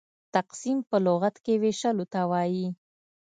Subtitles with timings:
[0.35, 2.67] تقسيم په لغت کښي وېشلو ته وايي.